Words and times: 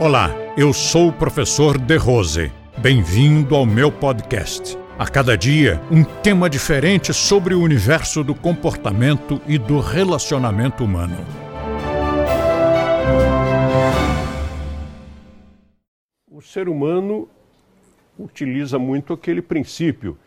Olá, 0.00 0.30
eu 0.56 0.72
sou 0.72 1.08
o 1.08 1.12
professor 1.12 1.78
De 1.78 1.96
Rose. 1.96 2.50
Bem-vindo 2.76 3.54
ao 3.54 3.64
meu 3.64 3.92
podcast. 3.92 4.76
A 4.98 5.06
cada 5.06 5.38
dia, 5.38 5.80
um 5.88 6.02
tema 6.02 6.50
diferente 6.50 7.14
sobre 7.14 7.54
o 7.54 7.62
universo 7.62 8.24
do 8.24 8.34
comportamento 8.34 9.40
e 9.46 9.56
do 9.56 9.78
relacionamento 9.78 10.84
humano. 10.84 11.16
O 16.28 16.42
ser 16.42 16.68
humano 16.68 17.28
utiliza 18.18 18.80
muito 18.80 19.12
aquele 19.12 19.40
princípio 19.40 20.18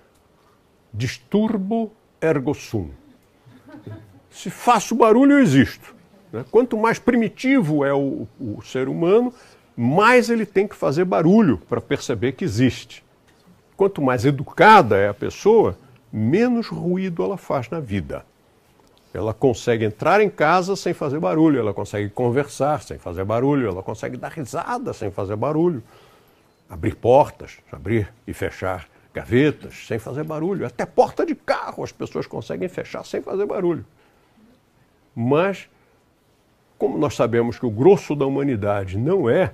disturbo 0.94 1.92
ergo 2.22 2.54
sum. 2.54 2.90
Se 4.30 4.50
faço 4.50 4.96
barulho, 4.96 5.34
eu 5.34 5.40
existo. 5.40 5.94
Né? 6.32 6.46
Quanto 6.50 6.78
mais 6.78 7.00
primitivo 7.00 7.84
é 7.84 7.94
o, 7.94 8.28
o 8.40 8.62
ser 8.62 8.88
humano, 8.88 9.34
mais 9.78 10.28
ele 10.28 10.44
tem 10.44 10.68
que 10.68 10.76
fazer 10.76 11.06
barulho 11.06 11.60
para 11.70 11.80
perceber 11.80 12.32
que 12.32 12.44
existe. 12.44 13.06
Quanto 13.76 14.02
mais 14.02 14.26
educada 14.26 14.98
é 14.98 15.08
a 15.08 15.14
pessoa, 15.14 15.78
menos 16.12 16.68
ruído 16.68 17.24
ela 17.24 17.38
faz 17.38 17.70
na 17.70 17.80
vida. 17.80 18.26
Ela 19.14 19.36
consegue 19.36 19.86
entrar 19.86 20.20
em 20.20 20.32
casa 20.32 20.76
sem 20.76 20.96
fazer 20.96 21.20
barulho, 21.20 21.60
ela 21.60 21.76
consegue 21.76 22.10
conversar 22.10 22.82
sem 22.82 22.98
fazer 22.98 23.24
barulho, 23.24 23.68
ela 23.68 23.84
consegue 23.84 24.18
dar 24.18 24.32
risada 24.32 24.94
sem 24.94 25.12
fazer 25.12 25.36
barulho, 25.36 25.84
abrir 26.68 26.96
portas, 26.96 27.58
abrir 27.72 28.12
e 28.26 28.34
fechar 28.34 28.88
gavetas 29.14 29.86
sem 29.88 30.00
fazer 30.00 30.24
barulho, 30.24 30.66
até 30.66 30.88
porta 30.88 31.24
de 31.24 31.36
carro 31.36 31.84
as 31.84 31.92
pessoas 31.92 32.26
conseguem 32.26 32.68
fechar 32.68 33.06
sem 33.06 33.22
fazer 33.22 33.46
barulho. 33.46 33.86
Mas 35.16 35.70
como 36.80 36.98
nós 36.98 37.16
sabemos 37.16 37.58
que 37.60 37.66
o 37.66 37.72
grosso 37.72 38.16
da 38.16 38.26
humanidade 38.26 38.98
não 38.98 39.30
é 39.30 39.54